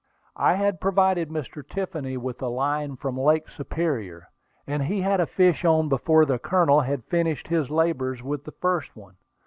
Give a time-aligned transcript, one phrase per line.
[0.41, 1.61] I had provided Mr.
[1.63, 4.29] Tiffany with a line from Lake Superior,
[4.65, 8.51] and he had a fish on before the Colonel had finished his labors with the
[8.53, 9.17] first one.